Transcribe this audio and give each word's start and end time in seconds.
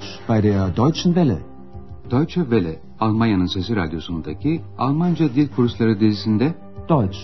Deutsch 0.00 0.18
bei 0.26 0.40
der 0.40 0.70
Deutschen 0.70 1.14
Welle. 1.14 1.42
Deutsche 2.10 2.42
Welle, 2.50 2.80
Almanya'nın 3.00 3.46
Sesi 3.46 3.76
Radyosu'ndaki 3.76 4.62
Almanca 4.78 5.34
Dil 5.34 5.48
Kursları 5.48 6.00
dizisinde 6.00 6.54
Deutsch. 6.88 7.18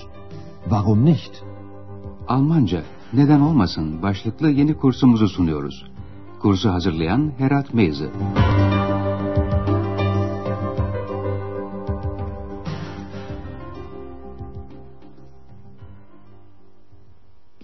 Warum 0.62 1.04
nicht? 1.04 1.42
Almanca, 2.28 2.82
neden 3.12 3.40
olmasın 3.40 4.02
başlıklı 4.02 4.50
yeni 4.50 4.74
kursumuzu 4.74 5.28
sunuyoruz. 5.28 5.84
Kursu 6.40 6.70
hazırlayan 6.70 7.32
Herat 7.38 7.74
Meyze. 7.74 8.10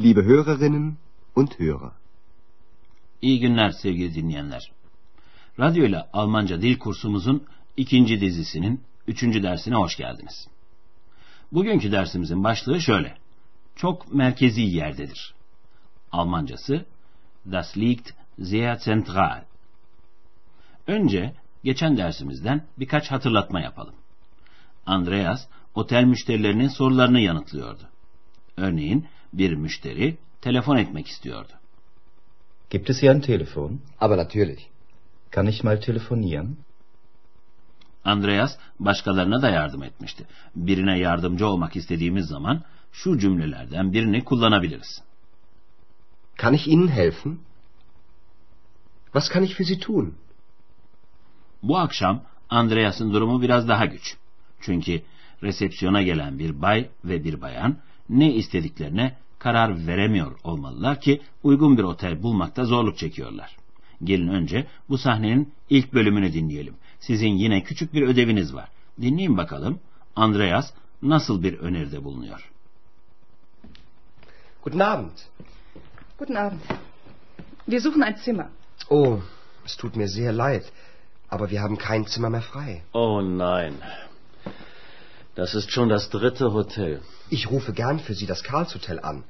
Liebe 0.01 0.23
Hörerinnen 0.23 0.97
und 1.37 1.49
Hörer. 1.59 1.93
İyi 3.23 3.41
günler 3.41 3.71
sevgili 3.71 4.15
dinleyenler. 4.15 4.73
Radyo 5.61 5.85
ile 5.85 6.07
Almanca 6.13 6.63
dil 6.63 6.79
kursumuzun 6.79 7.45
ikinci 7.77 8.21
dizisinin 8.21 8.81
üçüncü 9.07 9.43
dersine 9.43 9.75
hoş 9.75 9.97
geldiniz. 9.97 10.49
Bugünkü 11.53 11.93
dersimizin 11.93 12.45
başlığı 12.45 12.81
şöyle. 12.81 13.17
Çok 13.77 14.15
merkezi 14.15 14.61
yerdedir. 14.61 15.35
Almancası 16.13 16.85
Das 17.53 17.77
liegt 17.77 18.11
sehr 18.43 18.77
zentral. 18.77 19.43
Önce 20.87 21.35
geçen 21.65 21.97
dersimizden 21.97 22.67
birkaç 22.79 23.11
hatırlatma 23.11 23.61
yapalım. 23.61 23.95
Andreas 24.87 25.47
otel 25.75 26.05
müşterilerinin 26.05 26.69
sorularını 26.69 27.21
yanıtlıyordu. 27.21 27.83
Örneğin 28.57 29.07
bir 29.33 29.55
müşteri 29.55 30.19
telefon 30.41 30.77
etmek 30.77 31.07
istiyordu. 31.07 31.53
Gibt 32.71 32.91
es 32.91 33.03
hier 33.03 33.11
ein 33.11 33.21
Telefon? 33.21 33.81
Aber 34.01 34.17
natürlich. 34.17 34.72
Kann 35.33 35.47
ich 35.47 35.65
mal 35.65 35.81
telefonieren? 35.81 36.57
Andreas 38.05 38.59
başkalarına 38.81 39.43
da 39.43 39.51
yardım 39.51 39.83
etmişti. 39.83 40.27
Birine 40.57 40.99
yardımcı 40.99 41.47
olmak 41.47 41.77
istediğimiz 41.77 42.27
zaman 42.27 42.63
şu 42.93 43.19
cümlelerden 43.19 43.93
birini 43.93 44.25
kullanabiliriz. 44.25 45.03
Kann 46.37 46.55
ich 46.55 46.69
Ihnen 46.69 46.89
helfen? 46.89 47.39
Was 49.05 49.29
kann 49.29 49.43
ich 49.43 49.55
für 49.55 49.65
Sie 49.65 49.79
tun? 49.79 50.15
Bu 51.63 51.79
akşam 51.79 52.23
Andreas'ın 52.51 53.13
durumu 53.13 53.43
biraz 53.43 53.69
daha 53.69 53.87
güç. 53.87 54.17
Çünkü 54.61 55.03
resepsiyona 55.43 56.03
gelen 56.03 56.39
bir 56.39 56.63
bay 56.63 56.91
ve 57.05 57.25
bir 57.25 57.41
bayan 57.41 57.77
ne 58.09 58.35
istediklerine 58.35 59.17
karar 59.39 59.87
veremiyor 59.87 60.39
olmalılar 60.45 61.01
ki 61.01 61.21
uygun 61.43 61.79
bir 61.79 61.83
otel 61.83 62.23
bulmakta 62.23 62.65
zorluk 62.65 62.99
çekiyorlar. 62.99 63.62
Gelin 64.05 64.29
önce 64.29 64.67
bu 64.89 64.99
sahnenin 64.99 65.55
ilk 65.71 65.93
bölümünü 65.95 66.33
dinleyelim. 66.33 66.75
Sizin 67.01 67.29
yine 67.29 67.63
küçük 67.63 67.95
bir 67.95 68.03
ödeviniz 68.03 68.55
var. 68.55 68.69
Dinleyin 69.01 69.37
bakalım 69.37 69.81
Andreas 70.17 70.73
nasıl 71.03 71.43
bir 71.43 71.59
öneride 71.59 72.05
bulunuyor. 72.05 72.51
Guten 74.63 74.79
Abend. 74.79 75.19
Guten 76.19 76.35
Abend. 76.35 76.61
Wir 77.67 77.81
suchen 77.81 78.03
ein 78.03 78.17
Zimmer. 78.17 78.49
Oh, 78.89 79.21
es 79.65 79.77
tut 79.77 79.97
mir 79.97 80.09
sehr 80.09 80.33
leid, 80.33 80.65
aber 81.31 81.49
wir 81.49 81.61
haben 81.61 81.79
kein 81.79 82.05
Zimmer 82.07 82.31
mehr 82.31 82.43
frei. 82.43 82.83
Oh 82.93 83.23
nein. 83.23 83.75
Das 85.35 85.55
ist 85.55 85.71
schon 85.71 85.89
das 85.89 86.11
dritte 86.11 86.53
Hotel. 86.53 87.01
Ich 87.31 87.51
rufe 87.51 87.73
gern 87.73 87.99
für 87.99 88.15
Sie 88.15 88.27
das 88.27 88.43
Karlshotel 88.43 89.01
an. 89.01 89.25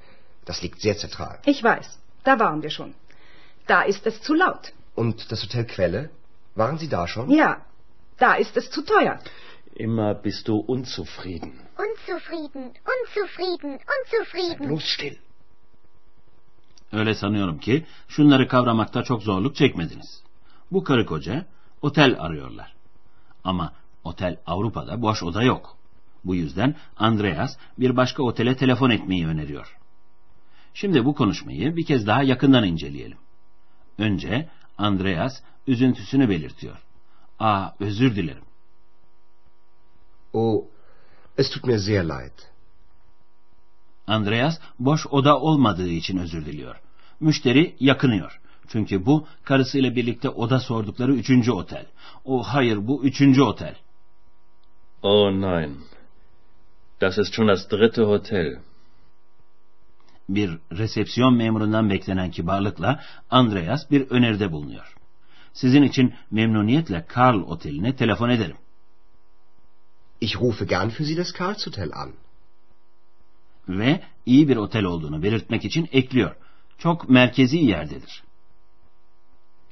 Das 0.45 0.62
liegt 0.62 0.81
sehr 0.81 0.97
zentral. 0.97 1.39
Ich 1.47 1.62
weiß, 1.62 1.98
da 2.25 2.39
waren 2.39 2.62
wir 2.62 2.70
schon. 2.70 2.95
Da 3.73 3.81
ist 3.92 4.06
es 4.06 4.17
zu 4.20 4.34
laut. 4.34 4.65
Und 4.95 5.17
das 5.31 5.42
Hotel 5.45 5.65
Quelle? 5.75 6.11
Waren 6.55 6.77
Sie 6.78 6.89
da 6.89 7.03
schon? 7.12 7.31
Ja, 7.31 7.51
da 8.19 8.35
ist 8.35 8.55
es 8.57 8.70
zu 8.70 8.83
teuer. 8.85 9.19
Immer 9.86 10.14
bist 10.24 10.48
du 10.48 10.55
unzufrieden. 10.74 11.52
Unzufrieden, 11.86 12.64
unzufrieden, 12.95 13.73
unzufrieden. 13.95 14.69
Bloß 14.69 14.85
still. 14.95 15.17
Öyle 16.92 17.14
sanıyorum 17.14 17.58
ki 17.58 17.86
şunları 18.08 18.48
kavramakta 18.48 19.02
çok 19.02 19.23
zorluk 19.23 19.57
çekmediniz. 19.57 20.23
Bu 20.73 20.85
karı 20.85 21.07
koca 21.07 21.45
otel 21.83 22.17
arıyorlar. 22.19 22.75
Ama 23.45 23.73
otel 24.05 24.36
Avrupa'da 24.46 25.02
boş 25.02 25.23
oda 25.23 25.42
yok. 25.42 25.77
Bu 26.25 26.35
yüzden 26.35 26.77
Andreas 26.96 27.57
bir 27.79 27.96
başka 27.96 28.23
otele 28.23 28.57
telefon 28.57 28.91
etmeyi 28.91 29.27
öneriyor. 29.27 29.77
Şimdi 30.75 31.05
bu 31.05 31.14
konuşmayı 31.14 31.77
bir 31.77 31.86
kez 31.86 32.07
daha 32.07 32.23
yakından 32.23 32.64
inceleyelim. 32.64 33.21
Önce 34.02 34.48
Andreas 34.79 35.40
üzüntüsünü 35.67 36.29
belirtiyor. 36.29 36.77
Aa 37.39 37.70
özür 37.80 38.17
dilerim. 38.17 38.45
Oh, 40.33 40.64
es 41.39 41.51
tut 41.51 41.64
mir 41.64 41.79
sehr 41.79 42.05
leid. 42.05 42.39
Andreas 44.07 44.58
boş 44.79 45.07
oda 45.07 45.40
olmadığı 45.40 45.89
için 45.89 46.18
özür 46.18 46.46
diliyor. 46.46 46.77
Müşteri 47.20 47.77
yakınıyor. 47.80 48.40
Çünkü 48.68 49.07
bu 49.07 49.27
karısıyla 49.45 49.96
birlikte 49.96 50.29
oda 50.29 50.61
sordukları 50.61 51.14
üçüncü 51.14 51.52
otel. 51.52 51.86
O 52.24 52.42
hayır 52.42 52.86
bu 52.86 53.05
üçüncü 53.05 53.42
otel. 53.42 53.77
Oh 55.02 55.30
nein. 55.30 55.79
Das 57.01 57.19
ist 57.19 57.34
schon 57.34 57.48
das 57.48 57.70
dritte 57.70 58.02
Hotel. 58.02 58.58
Bir 60.35 60.59
resepsiyon 60.73 61.37
memurundan 61.37 61.91
beklenen 61.91 62.31
kibarlıkla 62.31 63.01
Andreas 63.31 63.91
bir 63.91 64.11
öneride 64.11 64.53
bulunuyor. 64.53 64.95
Sizin 65.53 65.83
için 65.83 66.15
memnuniyetle 66.31 67.05
Karl 67.09 67.43
Oteli'ne 67.43 67.97
telefon 67.97 68.29
ederim. 68.29 68.57
Ich 70.20 70.37
rufe 70.41 70.65
gern 70.65 70.89
für 70.89 71.05
Sie 71.05 71.17
das 71.17 71.33
Karlshotel 71.33 71.91
an. 71.95 72.13
Ve 73.69 74.01
iyi 74.27 74.48
bir 74.48 74.57
otel 74.57 74.85
olduğunu 74.85 75.23
belirtmek 75.23 75.65
için 75.65 75.89
ekliyor. 75.93 76.37
Çok 76.79 77.09
merkezi 77.09 77.57
yerdedir. 77.57 78.23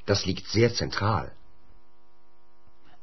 Das 0.08 0.26
liegt 0.26 0.46
sehr 0.46 0.68
zentral. 0.68 1.26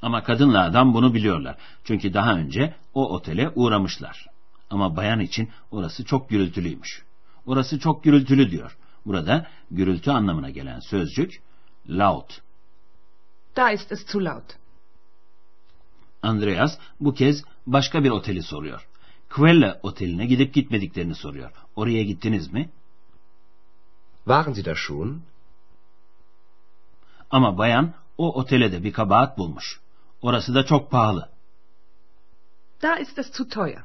Ama 0.02 0.24
kadınla 0.24 0.64
adam 0.64 0.94
bunu 0.94 1.14
biliyorlar. 1.14 1.58
Çünkü 1.84 2.14
daha 2.14 2.34
önce 2.34 2.76
o 2.94 3.14
otele 3.14 3.50
uğramışlar. 3.56 4.28
Ama 4.70 4.96
bayan 4.96 5.20
için 5.20 5.50
orası 5.72 6.06
çok 6.06 6.30
gürültülüymüş. 6.30 7.07
Orası 7.48 7.80
çok 7.80 8.04
gürültülü 8.04 8.52
diyor. 8.52 8.78
Burada 9.06 9.48
gürültü 9.72 10.12
anlamına 10.12 10.50
gelen 10.50 10.80
sözcük 10.80 11.42
laut. 11.90 12.42
Da 13.56 13.72
ist 13.72 13.92
es 13.92 14.06
zu 14.08 14.26
laut. 14.26 14.58
Andreas 16.22 16.78
bu 17.00 17.14
kez 17.14 17.44
başka 17.68 18.04
bir 18.04 18.10
oteli 18.10 18.44
soruyor. 18.44 18.88
Quelle 19.30 19.80
oteline 19.84 20.26
gidip 20.26 20.54
gitmediklerini 20.54 21.16
soruyor. 21.16 21.52
Oraya 21.76 22.04
gittiniz 22.04 22.54
mi? 22.54 22.70
Waren 24.26 24.54
Sie 24.54 24.66
da 24.66 24.76
schon? 24.76 25.22
Ama 27.32 27.58
bayan 27.58 27.94
o 28.18 28.40
otele 28.40 28.72
de 28.72 28.84
bir 28.84 28.94
kabahat 28.94 29.38
bulmuş. 29.38 29.80
Orası 30.22 30.56
da 30.56 30.66
çok 30.66 30.92
pahalı. 30.92 31.30
Da 32.82 32.98
ist 32.98 33.20
es 33.20 33.34
zu 33.34 33.50
teuer. 33.50 33.84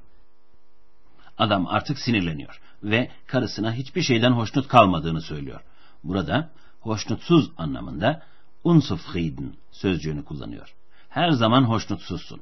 Adam 1.39 1.67
artık 1.67 1.99
sinirleniyor 1.99 2.61
ve 2.83 3.11
karısına 3.27 3.73
hiçbir 3.73 4.03
şeyden 4.03 4.33
hoşnut 4.33 4.69
kalmadığını 4.69 5.21
söylüyor. 5.21 5.61
Burada 6.05 6.51
hoşnutsuz 6.81 7.51
anlamında 7.57 8.23
unzufrieden 8.65 9.55
sözcüğünü 9.73 10.25
kullanıyor. 10.25 10.75
Her 11.09 11.31
zaman 11.31 11.63
hoşnutsuzsun. 11.65 12.41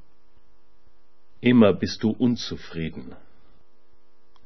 Immer 1.43 1.81
bist 1.81 2.03
du 2.03 2.17
unzufrieden. 2.19 3.05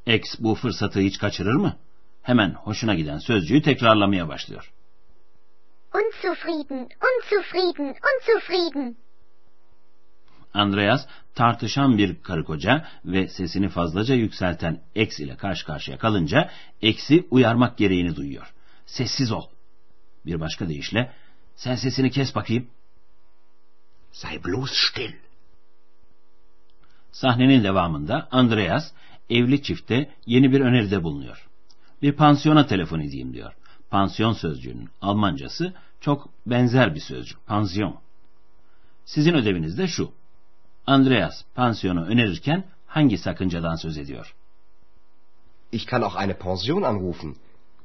Ex 0.07 0.23
bu 0.39 0.55
fırsatı 0.55 1.01
hiç 1.01 1.19
kaçırır 1.19 1.55
mı? 1.55 1.77
Hemen 2.23 2.51
hoşuna 2.51 2.95
giden 2.95 3.19
sözcüğü 3.19 3.63
tekrarlamaya 3.63 4.29
başlıyor. 4.29 4.73
Unzufrieden, 5.95 6.89
unzufrieden, 7.07 7.95
unzufrieden. 8.07 8.97
Andreas 10.55 11.07
tartışan 11.35 11.99
bir 11.99 12.23
karı 12.23 12.45
koca 12.45 12.87
ve 13.05 13.29
sesini 13.29 13.69
fazlaca 13.69 14.15
yükselten 14.15 14.81
X 14.95 15.21
ile 15.21 15.37
karşı 15.37 15.67
karşıya 15.67 15.99
kalınca 15.99 16.51
X'i 16.83 17.27
uyarmak 17.31 17.79
gereğini 17.79 18.17
duyuyor. 18.17 18.55
Sessiz 18.87 19.33
ol. 19.33 19.45
Bir 20.27 20.41
başka 20.41 20.69
deyişle 20.69 21.13
sen 21.57 21.75
sesini 21.75 22.11
kes 22.11 22.35
bakayım. 22.35 22.67
Sei 24.13 24.45
bloß 24.45 24.71
still. 24.71 25.13
Sahnenin 27.13 27.65
devamında 27.65 28.29
Andreas 28.31 28.93
evli 29.31 29.63
çifte 29.63 30.11
yeni 30.27 30.53
bir 30.53 30.61
öneride 30.61 31.03
bulunuyor. 31.03 31.49
Bir 32.03 32.13
pansiyona 32.13 32.67
telefon 32.67 33.01
edeyim 33.01 33.35
diyor. 33.35 33.53
Pansiyon 33.91 34.33
sözcüğünün 34.33 34.89
Almancası 35.01 35.75
çok 36.01 36.29
benzer 36.47 36.95
bir 36.95 37.01
sözcük. 37.01 37.47
Pansiyon. 37.47 37.97
Sizin 39.05 39.35
ödeviniz 39.35 39.79
de 39.79 39.89
şu. 39.89 40.13
Andreas 40.87 41.45
pansiyonu 41.55 42.07
önerirken 42.07 42.65
hangi 42.87 43.19
sakıncadan 43.19 43.77
söz 43.77 43.97
ediyor? 43.99 44.35
Ich 45.73 45.87
kann 45.87 46.03
auch 46.03 46.17
eine 46.17 46.35
Pension 46.35 46.83
anrufen. 46.85 47.37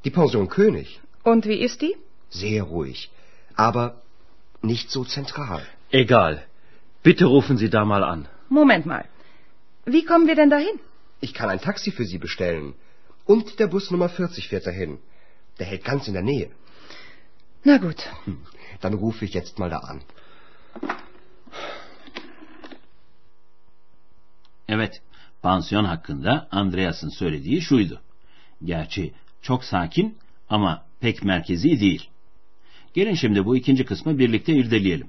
Die 0.04 0.12
Pension 0.12 0.48
König. 0.48 1.00
Und 1.24 1.46
wie 1.46 1.60
ist 1.68 1.82
die? 1.82 1.96
Sehr 2.30 2.64
ruhig. 2.64 3.10
Aber 3.58 3.86
nicht 4.64 4.92
so 4.92 5.04
zentral. 5.06 5.62
Egal. 5.92 6.44
Bitte 7.06 7.26
rufen 7.26 7.58
Sie 7.58 7.70
da 7.70 7.86
mal 7.86 8.04
an. 8.04 8.28
Moment 8.50 8.86
mal. 8.86 9.06
Wie 9.86 10.04
kommen 10.06 10.28
wir 10.28 10.36
denn 10.36 10.50
dahin? 10.50 10.76
Ich 11.22 11.34
kann 11.34 11.50
ein 11.50 11.62
Taxi 11.62 11.92
für 11.92 12.06
Sie 12.06 12.18
bestellen. 12.18 12.74
Und 13.26 13.60
der 13.60 13.68
Bus 13.68 13.92
Nummer 13.92 14.10
40 14.10 14.48
fährt 14.50 14.66
dahin. 14.68 15.00
Der 15.60 15.66
hält 15.66 15.84
ganz 15.84 16.08
in 16.08 16.14
der 16.14 16.24
Nähe. 16.24 16.50
Na 17.64 17.78
gut. 17.78 18.02
Hm, 18.26 18.38
Dann 18.82 18.94
rufe 18.94 19.26
ich 19.26 19.34
jetzt 19.34 19.60
mal 19.60 19.70
da 19.70 19.80
an. 19.92 20.02
Evet, 24.70 25.02
pansiyon 25.42 25.86
hakkında 25.86 26.48
Andreas'ın 26.52 27.10
söylediği 27.10 27.62
şuydu. 27.62 28.02
Gerçi 28.64 29.14
çok 29.42 29.64
sakin 29.64 30.18
ama 30.50 30.86
pek 31.00 31.24
merkezi 31.24 31.80
değil. 31.80 32.10
Gelin 32.94 33.14
şimdi 33.14 33.46
bu 33.46 33.58
ikinci 33.58 33.86
kısmı 33.86 34.20
birlikte 34.20 34.54
irdeleyelim. 34.54 35.08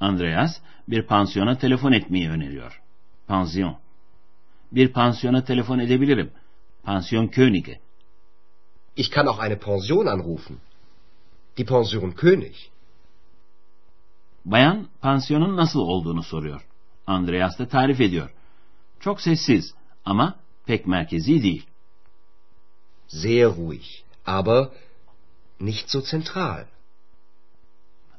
Andreas 0.00 0.60
bir 0.88 1.02
pansiyona 1.02 1.58
telefon 1.58 1.92
etmeyi 1.92 2.30
öneriyor. 2.30 2.82
Pansiyon. 3.26 3.76
Bir 4.72 4.88
pansiyona 4.92 5.44
telefon 5.44 5.78
edebilirim. 5.78 6.30
Pansiyon 6.82 7.26
König'e. 7.26 7.80
Ich 8.96 9.10
kann 9.10 9.26
auch 9.26 9.44
eine 9.44 9.58
Pension 9.58 10.06
anrufen. 10.06 10.56
Die 11.56 11.66
Pension 11.66 12.10
König. 12.10 12.54
Bayan 14.44 14.86
pansiyonun 15.00 15.56
nasıl 15.56 15.80
olduğunu 15.80 16.22
soruyor. 16.22 16.66
Andreas 17.06 17.58
da 17.58 17.68
tarif 17.68 18.00
ediyor. 18.00 18.30
Çok 19.04 19.20
sessiz 19.20 19.74
ama 20.04 20.36
pek 20.66 20.86
merkezi 20.86 21.42
değil. 21.42 21.66
Sehr 23.08 23.46
ruhig, 23.46 23.84
aber 24.26 24.68
nicht 25.60 25.88
so 25.88 26.00
zentral. 26.00 26.64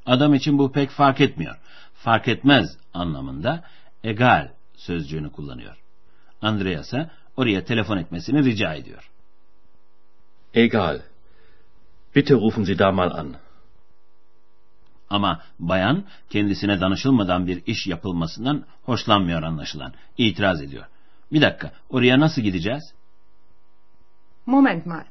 Adam 0.05 0.33
için 0.33 0.57
bu 0.57 0.71
pek 0.71 0.89
fark 0.89 1.21
etmiyor. 1.21 1.55
Fark 1.93 2.27
etmez 2.27 2.77
anlamında 2.93 3.63
egal 4.03 4.51
sözcüğünü 4.75 5.31
kullanıyor. 5.31 5.77
Andreas'a 6.41 7.11
oraya 7.37 7.65
telefon 7.65 7.97
etmesini 7.97 8.43
rica 8.45 8.73
ediyor. 8.73 9.11
Egal. 10.53 11.01
Bitte 12.15 12.33
rufen 12.33 12.63
Sie 12.63 12.79
da 12.79 12.91
mal 12.91 13.11
an. 13.11 13.35
Ama 15.09 15.41
bayan 15.59 16.03
kendisine 16.29 16.81
danışılmadan 16.81 17.47
bir 17.47 17.65
iş 17.65 17.87
yapılmasından 17.87 18.65
hoşlanmıyor 18.83 19.43
anlaşılan. 19.43 19.93
İtiraz 20.17 20.61
ediyor. 20.61 20.85
Bir 21.31 21.41
dakika, 21.41 21.71
oraya 21.89 22.19
nasıl 22.19 22.41
gideceğiz? 22.41 22.93
Moment 24.45 24.85
mal. 24.85 25.03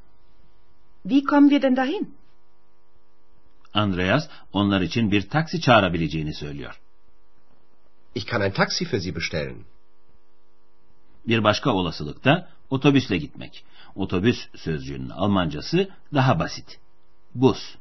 Wie 1.02 1.24
kommen 1.24 1.48
wir 1.48 1.62
denn 1.62 1.76
dahin? 1.76 2.14
Andreas 3.74 4.28
onlar 4.52 4.80
için 4.80 5.10
bir 5.10 5.28
taksi 5.28 5.60
çağırabileceğini 5.60 6.34
söylüyor. 6.34 6.80
Ich 8.14 8.26
kann 8.26 8.40
ein 8.40 8.52
Taxi 8.52 8.84
für 8.84 9.00
Sie 9.00 9.14
bestellen. 9.14 9.64
Bir 11.28 11.44
başka 11.44 11.70
olasılık 11.70 12.24
da 12.24 12.48
otobüsle 12.70 13.16
gitmek. 13.16 13.64
Otobüs 13.94 14.48
sözcüğünün 14.56 15.10
Almancası 15.10 15.88
daha 16.14 16.38
basit. 16.38 16.80
Bus. 17.34 17.76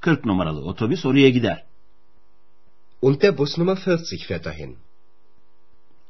40 0.00 0.24
numaralı 0.24 0.64
otobüs 0.64 1.06
oraya 1.06 1.30
gider. 1.30 1.64
Und 3.02 3.22
der 3.22 3.38
Bus 3.38 3.58
Nummer 3.58 3.76
40 3.76 4.26
fährt 4.28 4.44
dahin. 4.44 4.78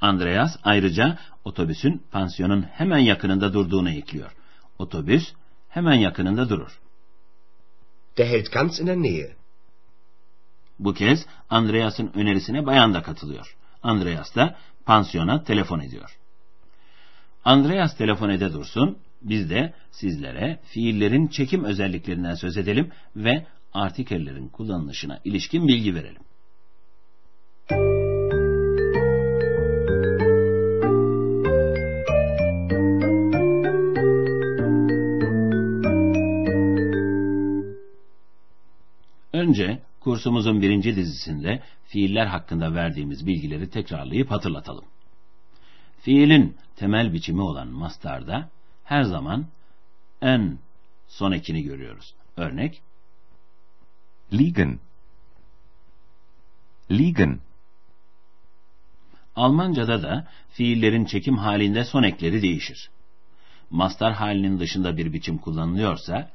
Andreas 0.00 0.56
ayrıca 0.64 1.18
otobüsün 1.44 2.02
pansiyonun 2.10 2.62
hemen 2.62 2.98
yakınında 2.98 3.52
durduğunu 3.52 3.90
ekliyor. 3.90 4.32
Otobüs 4.78 5.32
hemen 5.68 5.94
yakınında 5.94 6.48
durur. 6.48 6.80
Der 8.16 8.26
hält 8.26 8.52
ganz 8.52 8.80
in 8.80 8.86
der 8.86 8.96
Nähe. 8.96 9.36
Bu 10.78 10.94
kez 10.94 11.26
Andreas'ın 11.50 12.10
önerisine 12.14 12.66
bayan 12.66 12.94
da 12.94 13.02
katılıyor. 13.02 13.56
Andreas 13.82 14.36
da 14.36 14.56
pansiyona 14.86 15.44
telefon 15.44 15.80
ediyor. 15.80 16.18
Andreas 17.44 17.96
telefon 17.96 18.28
ede 18.28 18.52
dursun, 18.52 18.98
biz 19.22 19.50
de 19.50 19.74
sizlere 19.90 20.60
fiillerin 20.64 21.28
çekim 21.28 21.64
özelliklerinden 21.64 22.34
söz 22.34 22.56
edelim 22.56 22.90
ve 23.16 23.46
artikellerin 23.72 24.48
kullanılışına 24.48 25.20
ilişkin 25.24 25.68
bilgi 25.68 25.94
verelim. 25.94 26.22
Önce 39.32 39.82
kursumuzun 40.00 40.62
birinci 40.62 40.96
dizisinde 40.96 41.62
fiiller 41.84 42.26
hakkında 42.26 42.74
verdiğimiz 42.74 43.26
bilgileri 43.26 43.70
tekrarlayıp 43.70 44.30
hatırlatalım. 44.30 44.84
Fiilin 46.00 46.56
temel 46.76 47.12
biçimi 47.12 47.42
olan 47.42 47.68
mastarda 47.68 48.50
her 48.84 49.02
zaman 49.02 49.46
en 50.22 50.58
son 51.08 51.32
ekini 51.32 51.62
görüyoruz. 51.62 52.14
Örnek 52.36 52.82
Liegen. 54.32 54.80
Liegen. 56.90 57.40
Almanca'da 59.36 60.02
da 60.02 60.28
fiillerin 60.48 61.04
çekim 61.04 61.36
halinde 61.38 61.84
son 61.84 62.02
ekleri 62.02 62.42
değişir. 62.42 62.90
Mastar 63.70 64.12
halinin 64.12 64.60
dışında 64.60 64.96
bir 64.96 65.12
biçim 65.12 65.38
kullanılıyorsa 65.38 66.30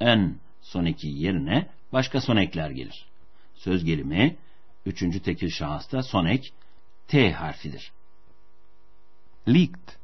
en 0.00 0.36
son 0.62 0.84
eki 0.84 1.08
yerine 1.08 1.68
başka 1.92 2.20
son 2.20 2.36
ekler 2.36 2.70
gelir. 2.70 3.06
Söz 3.54 3.84
gelimi 3.84 4.36
üçüncü 4.86 5.22
tekil 5.22 5.50
şahısta 5.50 6.02
son 6.02 6.26
ek 6.26 6.50
T 7.08 7.32
harfidir. 7.32 7.92
Liegt. 9.48 9.98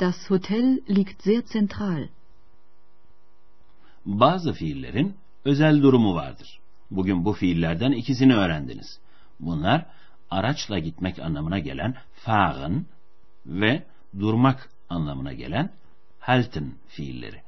Das 0.00 0.30
Hotel 0.30 0.80
liegt 0.88 1.22
sehr 1.22 1.42
zentral. 1.42 2.08
Bazı 4.06 4.52
fiillerin 4.52 5.16
özel 5.44 5.82
durumu 5.82 6.14
vardır. 6.14 6.60
Bugün 6.90 7.24
bu 7.24 7.32
fiillerden 7.32 7.92
ikisini 7.92 8.34
öğrendiniz. 8.34 9.00
Bunlar 9.40 9.86
araçla 10.30 10.78
gitmek 10.78 11.18
anlamına 11.18 11.58
gelen 11.58 11.96
fahren 12.14 12.86
ve 13.46 13.82
durmak 14.18 14.70
anlamına 14.88 15.32
gelen 15.32 15.70
halten 16.20 16.74
fiilleri. 16.88 17.42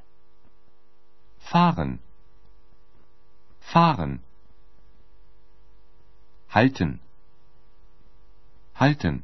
Fahren. 1.39 1.99
Fahren. 3.59 4.19
Halten. 6.47 6.99
Halten. 8.73 9.23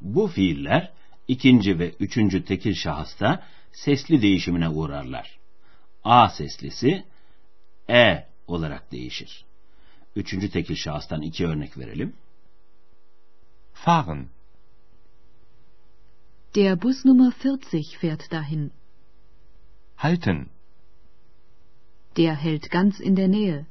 Bu 0.00 0.28
fiiller 0.28 0.92
ikinci 1.28 1.78
ve 1.78 1.90
üçüncü 2.00 2.44
tekil 2.44 2.74
şahısta 2.74 3.42
sesli 3.72 4.22
değişimine 4.22 4.68
uğrarlar. 4.68 5.38
A 6.06 6.28
seslisi 6.28 7.04
E 7.90 8.26
olarak 8.46 8.92
değişir. 8.92 9.44
Üçüncü 10.16 10.50
tekil 10.50 10.74
şahıstan 10.74 11.22
iki 11.22 11.46
örnek 11.46 11.78
verelim. 11.78 12.16
Fahren. 13.72 14.28
Der 16.54 16.82
Bus 16.82 17.04
Nummer 17.04 17.32
40 17.42 17.64
fährt 18.00 18.30
dahin. 18.30 18.72
Halten. 19.96 20.46
Der 22.16 22.34
hält 22.34 22.70
ganz 22.70 23.00
in 23.00 23.16
der 23.16 23.28
Nähe. 23.28 23.66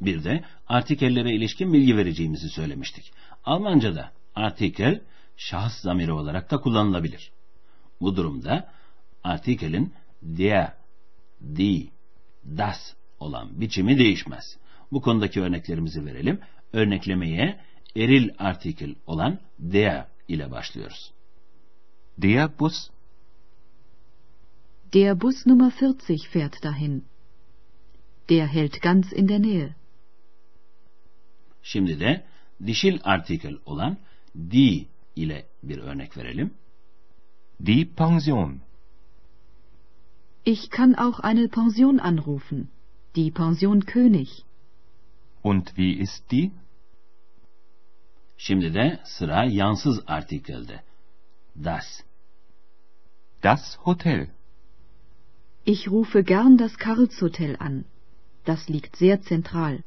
Bir 0.00 0.24
de 0.24 0.44
artikellere 0.68 1.34
ilişkin 1.34 1.72
bilgi 1.72 1.96
vereceğimizi 1.96 2.48
söylemiştik. 2.48 3.12
Almanca'da 3.44 4.12
artikel 4.34 5.00
şahıs 5.36 5.80
zamiri 5.80 6.12
olarak 6.12 6.50
da 6.50 6.60
kullanılabilir. 6.60 7.32
Bu 8.00 8.16
durumda 8.16 8.72
artikelin 9.24 9.94
der, 10.22 10.74
die, 11.40 11.90
das 12.44 12.94
olan 13.20 13.60
biçimi 13.60 13.98
değişmez. 13.98 14.58
Bu 14.92 15.00
konudaki 15.00 15.40
örneklerimizi 15.40 16.06
verelim. 16.06 16.40
Örneklemeye 16.72 17.60
eril 17.96 18.30
artikel 18.38 18.94
olan 19.06 19.40
der 19.58 20.06
ile 20.28 20.50
başlıyoruz. 20.50 21.12
Der 22.18 22.58
Bus. 22.58 22.90
Der 24.92 25.20
Bus 25.20 25.46
Nummer 25.46 25.70
40 25.70 26.26
fährt 26.32 26.62
dahin. 26.62 27.04
Der 28.28 28.46
hält 28.46 28.82
ganz 28.82 29.12
in 29.12 29.28
der 29.28 29.42
Nähe. 29.42 29.74
Şimdi 31.62 32.00
de 32.00 32.24
dişil 32.66 33.00
artikel 33.04 33.58
olan 33.66 33.96
die 34.36 34.86
ile 35.16 35.46
bir 35.62 35.78
örnek 35.78 36.16
verelim. 36.16 36.54
Die 37.66 37.88
Pension. 37.96 38.60
Ich 40.44 40.70
kann 40.70 40.94
auch 40.94 41.20
eine 41.20 41.48
Pension 41.48 42.00
anrufen. 42.00 42.68
Die 43.14 43.30
Pension 43.30 43.86
König. 43.86 44.44
Und 45.42 45.76
wie 45.76 45.92
ist 45.92 46.30
die? 46.30 46.50
Şimdi 48.36 48.74
de 48.74 49.00
sıra 49.04 49.44
yansız 49.44 50.02
artikelde. 50.06 50.82
Das. 51.54 52.02
Das 53.42 53.78
Hotel. 53.84 54.30
Ich 55.64 55.88
rufe 55.88 56.22
gern 56.22 56.58
das 56.58 56.76
Karlshotel 56.76 57.56
an. 57.60 57.84
Das 58.44 58.68
liegt 58.68 58.96
sehr 58.96 59.22
zentral. 59.22 59.84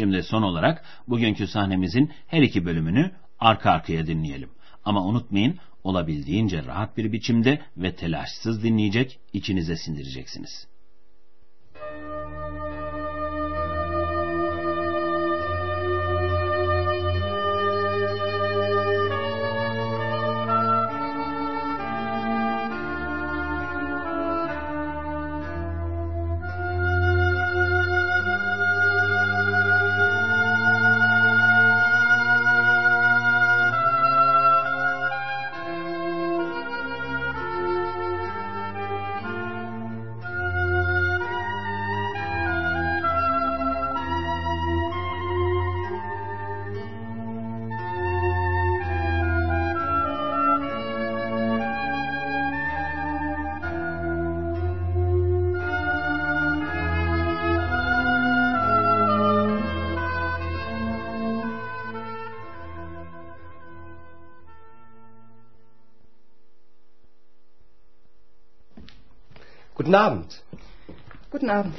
Şimdi 0.00 0.22
son 0.22 0.42
olarak 0.42 0.84
bugünkü 1.08 1.46
sahnemizin 1.46 2.12
her 2.26 2.42
iki 2.42 2.64
bölümünü 2.64 3.10
arka 3.38 3.70
arkaya 3.70 4.06
dinleyelim. 4.06 4.50
Ama 4.84 5.04
unutmayın 5.04 5.58
olabildiğince 5.84 6.64
rahat 6.64 6.96
bir 6.96 7.12
biçimde 7.12 7.60
ve 7.76 7.94
telaşsız 7.94 8.62
dinleyecek, 8.62 9.20
içinize 9.32 9.76
sindireceksiniz. 9.76 10.66
Guten 69.80 69.94
Abend. 69.94 70.42
Guten 71.30 71.48
Abend. 71.48 71.74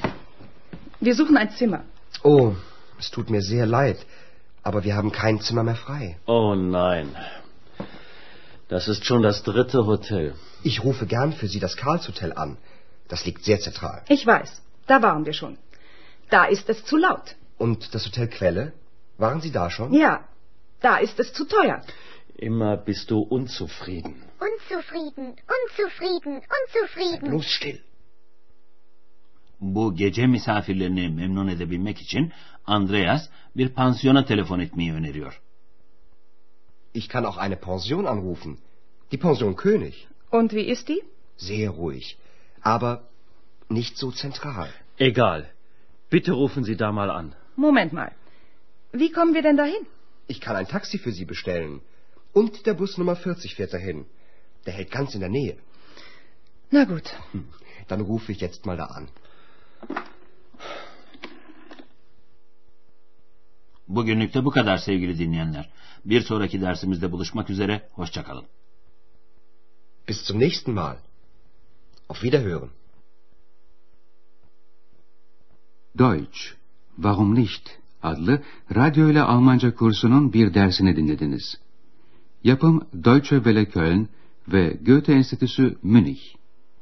Wir 1.01 1.13
suchen 1.13 1.37
ein 1.37 1.51
Zimmer. 1.51 1.83
Oh, 2.23 2.53
es 2.97 3.11
tut 3.11 3.29
mir 3.29 3.43
sehr 3.43 3.67
leid, 3.67 3.99
aber 4.63 4.83
wir 4.83 4.95
haben 4.95 5.11
kein 5.11 5.39
Zimmer 5.39 5.61
mehr 5.61 5.75
frei. 5.75 6.17
Oh 6.25 6.55
nein. 6.55 7.15
Das 8.69 8.87
ist 8.87 9.05
schon 9.05 9.21
das 9.21 9.43
dritte 9.43 9.85
Hotel. 9.85 10.33
Ich 10.63 10.83
rufe 10.83 11.05
gern 11.05 11.31
für 11.31 11.47
Sie 11.47 11.59
das 11.59 11.77
Karlshotel 11.77 12.33
an. 12.33 12.57
Das 13.07 13.23
liegt 13.27 13.43
sehr 13.43 13.59
zentral. 13.59 14.01
Ich 14.07 14.25
weiß, 14.25 14.49
da 14.87 15.03
waren 15.03 15.27
wir 15.27 15.33
schon. 15.33 15.59
Da 16.31 16.45
ist 16.45 16.67
es 16.69 16.83
zu 16.83 16.97
laut. 16.97 17.35
Und 17.59 17.93
das 17.93 18.07
Hotel 18.07 18.29
Quelle? 18.29 18.73
Waren 19.19 19.41
Sie 19.41 19.51
da 19.51 19.69
schon? 19.69 19.93
Ja, 19.93 20.27
da 20.79 20.97
ist 20.97 21.19
es 21.19 21.33
zu 21.33 21.45
teuer. 21.45 21.83
Immer 22.35 22.77
bist 22.77 23.11
du 23.11 23.19
unzufrieden. 23.19 24.23
Unzufrieden, 24.39 25.35
unzufrieden, 25.57 26.41
unzufrieden. 26.57 27.29
Bloß 27.29 27.45
still. 27.45 27.79
Bu 29.61 29.95
gece 29.95 30.27
misafirlerini 30.27 31.09
memnun 31.09 31.47
edebilmek 31.47 32.01
için 32.01 32.31
Andreas 32.65 33.29
bir 33.57 33.69
pansiyona 33.69 34.25
telefon 34.25 34.59
etmeyi 34.59 34.93
öneriyor. 34.93 35.41
Ich 36.93 37.07
kann 37.09 37.23
auch 37.25 37.37
eine 37.37 37.55
Pension 37.55 38.05
anrufen. 38.05 38.57
Die 39.11 39.17
Pension 39.19 39.55
König. 39.55 40.07
Und 40.31 40.53
wie 40.53 40.65
ist 40.73 40.87
die? 40.87 41.01
Sehr 41.37 41.69
ruhig. 41.69 42.17
Aber 42.63 43.01
nicht 43.69 43.97
so 43.97 44.11
zentral. 44.11 44.69
Egal. 44.99 45.41
Bitte 46.11 46.31
rufen 46.33 46.63
Sie 46.63 46.75
da 46.77 46.91
mal 46.91 47.09
an. 47.09 47.33
Moment 47.55 47.93
mal. 47.93 48.11
Wie 48.93 49.11
kommen 49.11 49.33
wir 49.33 49.41
denn 49.41 49.57
dahin? 49.57 49.83
Ich 50.27 50.39
kann 50.41 50.55
ein 50.55 50.67
Taxi 50.67 50.97
für 50.97 51.11
Sie 51.11 51.25
bestellen. 51.25 51.81
Und 52.33 52.65
der 52.65 52.73
Bus 52.73 52.97
Nummer 52.97 53.15
40 53.15 53.55
fährt 53.55 53.73
dahin. 53.73 54.05
Der 54.65 54.73
hält 54.73 54.91
ganz 54.91 55.13
in 55.15 55.21
der 55.21 55.29
Nähe. 55.29 55.55
Na 56.71 56.83
gut. 56.85 57.07
Hm, 57.31 57.45
Dann 57.87 58.01
rufe 58.01 58.31
ich 58.31 58.41
jetzt 58.41 58.65
mal 58.65 58.77
da 58.77 58.85
an. 58.85 59.07
Bugünlük 63.87 64.33
de 64.33 64.45
bu 64.45 64.49
kadar 64.49 64.77
sevgili 64.77 65.19
dinleyenler. 65.19 65.69
Bir 66.05 66.21
sonraki 66.21 66.61
dersimizde 66.61 67.11
buluşmak 67.11 67.49
üzere, 67.49 67.89
hoşçakalın. 67.93 68.45
Bis 70.07 70.27
zum 70.27 70.39
nächsten 70.39 70.73
Mal. 70.73 70.97
Auf 72.09 72.21
Wiederhören. 72.21 72.69
Deutsch, 75.97 76.39
Warum 76.95 77.35
nicht? 77.35 77.81
adlı 78.03 78.41
radyo 78.75 79.09
ile 79.09 79.21
Almanca 79.21 79.75
kursunun 79.75 80.33
bir 80.33 80.53
dersini 80.53 80.95
dinlediniz. 80.95 81.57
Yapım 82.43 82.87
Deutsche 82.93 83.35
Welle 83.35 83.65
Köln 83.65 84.07
ve 84.47 84.77
Goethe 84.85 85.13
Enstitüsü 85.13 85.77
Münih. 85.83 86.40